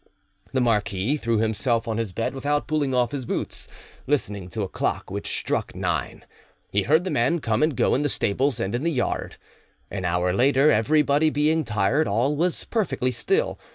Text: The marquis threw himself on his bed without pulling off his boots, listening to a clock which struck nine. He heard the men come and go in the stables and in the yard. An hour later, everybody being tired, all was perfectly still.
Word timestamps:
The 0.51 0.61
marquis 0.61 1.15
threw 1.17 1.37
himself 1.37 1.87
on 1.87 1.97
his 1.97 2.11
bed 2.11 2.33
without 2.33 2.65
pulling 2.67 2.91
off 2.91 3.11
his 3.11 3.27
boots, 3.27 3.67
listening 4.07 4.49
to 4.49 4.63
a 4.63 4.67
clock 4.67 5.11
which 5.11 5.29
struck 5.37 5.75
nine. 5.75 6.25
He 6.71 6.81
heard 6.81 7.03
the 7.03 7.11
men 7.11 7.37
come 7.39 7.61
and 7.61 7.77
go 7.77 7.93
in 7.93 8.01
the 8.01 8.09
stables 8.09 8.59
and 8.59 8.73
in 8.73 8.81
the 8.81 8.89
yard. 8.91 9.35
An 9.91 10.03
hour 10.03 10.33
later, 10.33 10.71
everybody 10.71 11.29
being 11.29 11.63
tired, 11.63 12.07
all 12.07 12.35
was 12.35 12.63
perfectly 12.63 13.11
still. 13.11 13.59